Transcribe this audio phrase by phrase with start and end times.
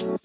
[0.00, 0.16] Hjertelig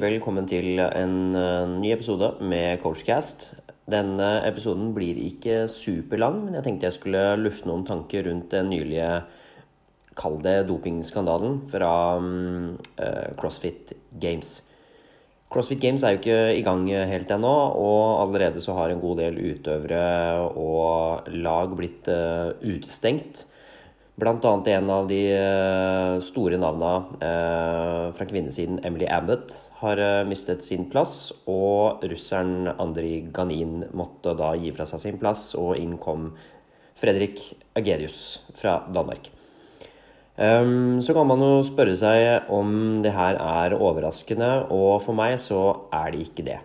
[0.00, 3.52] velkommen til en uh, ny episode med Coachcast.
[3.84, 8.72] Denne episoden blir ikke superlang, men jeg tenkte jeg skulle lufte noen tanker rundt den
[8.72, 9.10] nylige
[10.16, 14.62] Kall det dopingskandalen fra um, uh, CrossFit Games.
[15.54, 19.20] CrossFit Games er jo ikke i gang helt ennå, og allerede så har en god
[19.22, 20.06] del utøvere
[20.58, 23.44] og lag blitt uh, utestengt.
[24.18, 29.50] Blant annet en av de eh, store navna eh, fra kvinnesiden, Emily Abbott,
[29.80, 29.98] har
[30.30, 31.32] mistet sin plass.
[31.50, 36.28] Og russeren Andrij Ganin måtte da gi fra seg sin plass, og inn kom
[36.94, 37.42] Fredrik
[37.74, 38.20] Agerius
[38.54, 39.34] fra Danmark.
[40.36, 45.36] Ehm, så kan man jo spørre seg om det her er overraskende, og for meg
[45.38, 46.58] så er det ikke det.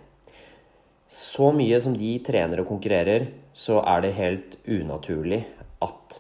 [1.10, 5.44] Så mye som de trener og konkurrerer, så er det helt unaturlig
[5.86, 6.20] at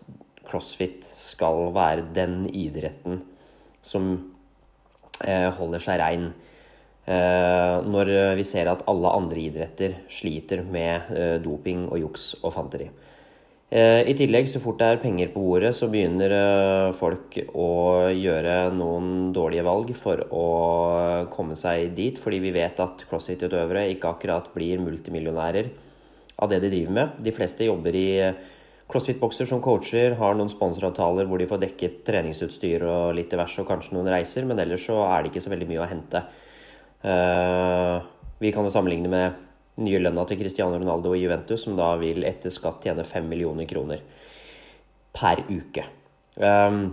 [0.49, 3.21] crossfit skal være den idretten
[3.85, 4.11] som
[5.25, 6.31] eh, holder seg rein.
[7.09, 12.53] Eh, når vi ser at alle andre idretter sliter med eh, doping og juks og
[12.53, 12.89] fanteri.
[13.69, 16.31] I tillegg, så fort det er penger på bordet, så begynner
[16.97, 20.45] folk å gjøre noen dårlige valg for å
[21.29, 25.69] komme seg dit, fordi vi vet at crossfit-utøvere ikke akkurat blir multimillionærer
[26.41, 27.19] av det de driver med.
[27.21, 28.09] De fleste jobber i
[28.89, 33.69] Crossfit-bokser som coacher har noen sponsoravtaler hvor de får dekket treningsutstyr og litt diverse, og
[33.69, 36.23] kanskje noen reiser, men ellers så er det ikke så veldig mye å hente.
[38.41, 39.45] Vi kan jo sammenligne med
[39.79, 43.69] nye lønna til Cristiano Ronaldo i Juventus, som da vil etter skatt tjene 5 millioner
[43.69, 44.03] kroner
[45.15, 45.85] per uke.
[46.39, 46.83] Um,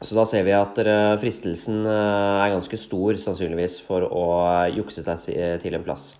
[0.00, 0.78] så da ser vi at
[1.20, 4.24] fristelsen eh, er ganske stor, sannsynligvis, for å
[4.72, 6.14] jukse til en plass.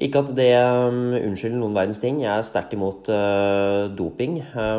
[0.00, 2.22] Ikke at det um, unnskylder noen verdens ting.
[2.24, 3.08] Jeg er sterkt imot
[3.96, 4.38] doping.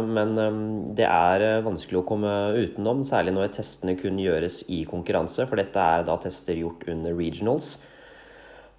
[0.09, 0.59] Men um,
[0.97, 5.45] det er vanskelig å komme utenom, særlig når testene kun gjøres i konkurranse.
[5.45, 7.75] For dette er da tester gjort under regionals.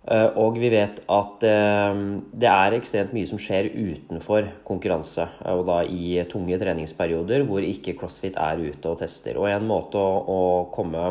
[0.08, 2.02] Uh, og vi vet at um,
[2.32, 5.26] det er ekstremt mye som skjer utenfor konkurranse.
[5.52, 9.36] Og da i tunge treningsperioder hvor ikke CrossFit er ute og tester.
[9.36, 10.40] Og en måte å,
[10.72, 11.10] komme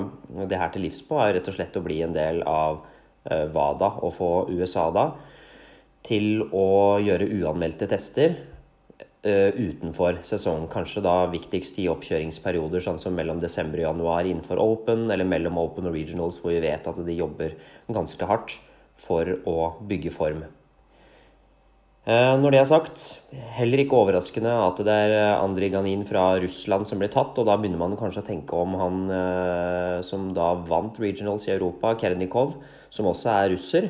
[0.49, 2.81] det her til livs på er rett og slett å bli en del av
[3.27, 5.09] Eh, WADA og få USA da
[6.07, 8.37] til å gjøre uanmeldte tester
[9.27, 10.69] utenfor sesongen.
[10.71, 15.57] Kanskje da viktigst i oppkjøringsperioder, sånn som mellom desember og januar innenfor Open, eller mellom
[15.59, 17.57] Open og Regionals, hvor vi vet at de jobber
[17.91, 18.55] ganske hardt
[19.01, 20.45] for å bygge form.
[22.07, 23.01] Uh, når det er sagt,
[23.57, 27.57] heller ikke overraskende at det er Andrij Ganin fra Russland som blir tatt, og da
[27.59, 32.55] begynner man kanskje å tenke om han uh, som da vant Regionals i Europa, Kernikov,
[32.87, 33.89] som også er russer,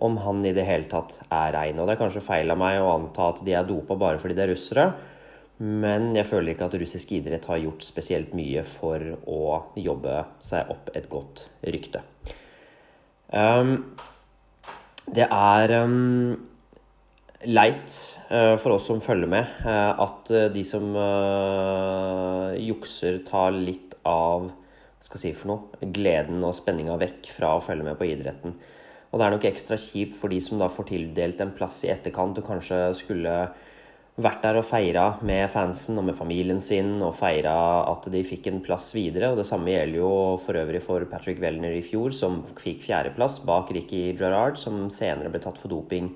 [0.00, 1.76] om han i det hele tatt er rein.
[1.76, 4.38] Og det er kanskje feil av meg å anta at de er dopa bare fordi
[4.38, 4.86] de er russere,
[5.62, 9.42] men jeg føler ikke at russisk idrett har gjort spesielt mye for å
[9.78, 12.00] jobbe seg opp et godt rykte.
[13.28, 13.92] Um,
[15.10, 16.36] det er um,
[17.50, 17.94] leit
[18.30, 20.92] uh, for oss som følger med, uh, at uh, de som
[22.62, 24.50] jukser, tar litt av
[25.02, 28.54] skal si for noe, gleden og spenninga vekk fra å følge med på idretten.
[29.10, 31.90] Og det er nok ekstra kjipt for de som da får tildelt en plass i
[31.92, 33.34] etterkant og kanskje skulle
[34.20, 37.54] vært der og feira med fansen og med familien sin og feira
[37.88, 39.30] at de fikk en plass videre.
[39.32, 40.12] Og det samme gjelder jo
[40.42, 45.32] for øvrig for Patrick Wellner i fjor, som fikk fjerdeplass bak Ricky Gerrard, som senere
[45.32, 46.12] ble tatt for doping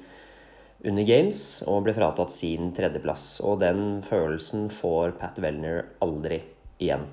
[0.86, 3.40] under Games og ble fratatt sin tredjeplass.
[3.48, 6.42] Og den følelsen får Pat Wellner aldri
[6.82, 7.08] igjen.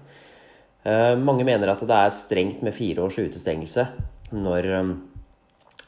[0.84, 3.88] Eh, mange mener at det er strengt med fire års utestengelse
[4.36, 4.96] når, eh,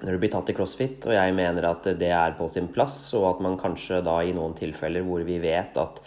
[0.01, 3.13] når du blir tatt i crossfit, og jeg mener at det er på sin plass,
[3.15, 6.01] og at man kanskje da i noen tilfeller hvor vi vet at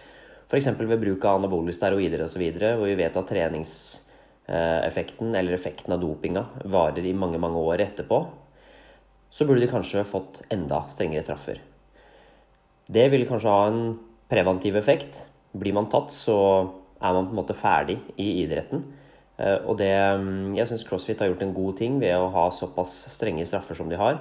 [0.48, 0.68] f.eks.
[0.80, 6.42] ved bruk av anabole steroider osv., hvor vi vet at treningseffekten eller effekten av dopinga
[6.68, 8.18] varer i mange, mange år etterpå,
[9.30, 11.58] så burde de kanskje fått enda strengere straffer.
[12.88, 13.98] Det vil kanskje ha en
[14.28, 15.28] preventiv effekt.
[15.52, 16.36] Blir man tatt, så
[17.00, 18.84] er man på en måte ferdig i idretten.
[19.38, 22.48] Eh, og det, mm, jeg syns CrossFit har gjort en god ting ved å ha
[22.54, 24.20] såpass strenge straffer som de har.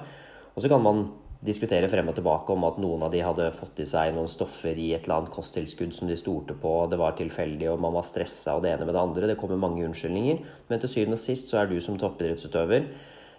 [0.54, 1.08] Og så kan man
[1.44, 4.74] diskutere frem og tilbake om at noen av de hadde fått i seg noen stoffer
[4.74, 8.06] i et eller annet kosttilskudd som de stolte på, det var tilfeldig og man var
[8.06, 9.30] stressa og det ene med det andre.
[9.30, 10.42] Det kommer mange unnskyldninger.
[10.68, 12.90] Men til syvende og sist så er du som toppidrettsutøver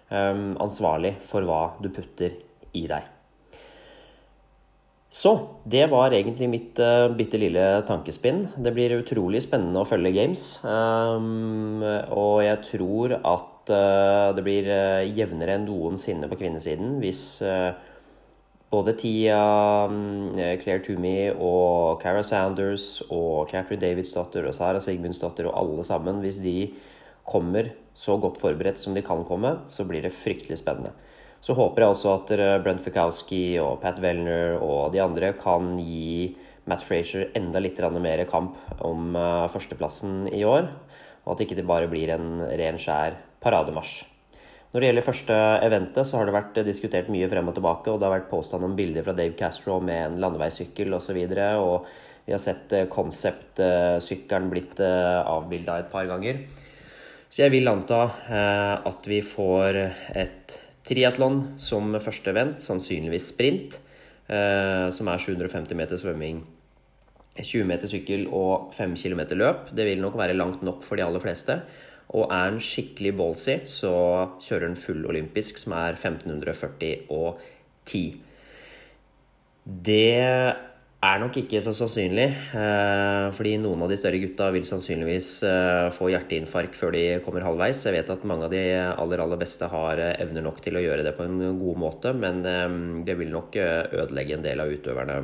[0.08, 2.40] um, ansvarlig for hva du putter
[2.72, 3.19] i deg.
[5.20, 5.32] Så
[5.68, 8.44] det var egentlig mitt uh, bitte lille tankespinn.
[8.56, 10.44] Det blir utrolig spennende å følge games.
[10.64, 11.82] Um,
[12.14, 17.72] og jeg tror at uh, det blir uh, jevnere enn noensinne på kvinnesiden hvis uh,
[18.70, 19.42] Både Tia,
[19.90, 20.30] um,
[20.62, 26.38] Claire Toomey og Cara Sanders og Catherine Davidsdatter og Sara Sigmundsdatter og alle sammen, hvis
[26.44, 26.70] de
[27.26, 30.94] kommer så godt forberedt som de kan komme, så blir det fryktelig spennende.
[31.40, 32.30] Så håper jeg også at
[32.64, 36.34] Brent Fikowski og Pat Wellner og de andre kan gi
[36.70, 40.68] Matt Frazier enda litt mer kamp om eh, førsteplassen i år.
[41.24, 44.06] Og at ikke det bare blir en ren, skjær parademarsj.
[44.70, 47.90] Når det gjelder første eventet, så har det vært diskutert mye frem og tilbake.
[47.90, 51.18] Og det har vært påstand om bilder fra Dave Castro med en landeveissykkel osv.
[51.18, 56.44] Og, så og vi har sett konseptsykkelen eh, blitt eh, avbilda et par ganger.
[57.30, 57.98] Så jeg vil anta
[58.90, 59.76] at vi får
[60.18, 60.54] et
[60.90, 63.78] triatlon som første event, sannsynligvis sprint,
[64.26, 66.42] som er 750 meter svømming
[67.38, 69.70] 20 meter sykkel og 5 km løp.
[69.76, 71.60] Det vil nok være langt nok for de aller fleste.
[72.10, 73.92] Og er han skikkelig ballsy, så
[74.42, 77.38] kjører han full olympisk, som er 1540 og
[77.86, 78.02] 10.
[79.86, 80.54] Det
[81.00, 85.86] er nok ikke så sannsynlig, eh, fordi noen av de større gutta vil sannsynligvis eh,
[85.96, 87.80] få hjerteinfarkt før de kommer halvveis.
[87.86, 90.82] Jeg vet at mange av de aller, aller beste har eh, evner nok til å
[90.84, 92.42] gjøre det på en god måte, men
[93.06, 95.22] det vil nok ødelegge en del av utøverne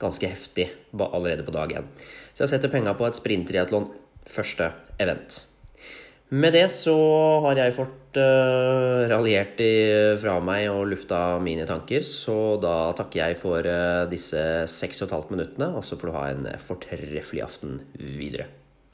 [0.00, 1.92] ganske heftig allerede på dag én.
[2.32, 3.90] Så jeg setter penga på et sprinttriatlon
[4.28, 5.42] første event.
[6.34, 6.96] Med det så
[7.44, 9.60] har jeg fått uh, raljert
[10.18, 14.42] fra meg og lufta mine tanker, så da takker jeg for uh, disse
[14.72, 18.50] seks og et halvt minuttene, og så får du ha en fortreffelig aften videre.